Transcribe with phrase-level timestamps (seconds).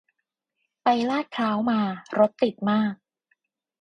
[0.83, 1.79] ไปลาดพร้าวมา
[2.17, 2.93] รถติดมาก